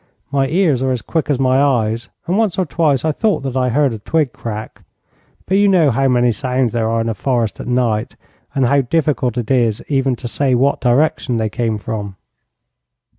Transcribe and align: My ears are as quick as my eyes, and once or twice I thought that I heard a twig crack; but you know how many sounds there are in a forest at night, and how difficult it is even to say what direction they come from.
My 0.31 0.47
ears 0.47 0.81
are 0.81 0.89
as 0.91 1.03
quick 1.03 1.29
as 1.29 1.37
my 1.37 1.61
eyes, 1.61 2.09
and 2.25 2.35
once 2.35 2.57
or 2.57 2.65
twice 2.65 3.05
I 3.05 3.11
thought 3.11 3.41
that 3.43 3.55
I 3.55 3.69
heard 3.69 3.93
a 3.93 3.99
twig 3.99 4.33
crack; 4.33 4.81
but 5.45 5.57
you 5.59 5.67
know 5.67 5.91
how 5.91 6.07
many 6.07 6.31
sounds 6.31 6.73
there 6.73 6.89
are 6.89 7.01
in 7.01 7.07
a 7.07 7.13
forest 7.13 7.59
at 7.59 7.67
night, 7.67 8.15
and 8.55 8.65
how 8.65 8.81
difficult 8.81 9.37
it 9.37 9.51
is 9.51 9.83
even 9.89 10.15
to 10.15 10.27
say 10.27 10.55
what 10.55 10.81
direction 10.81 11.37
they 11.37 11.49
come 11.49 11.77
from. 11.77 12.15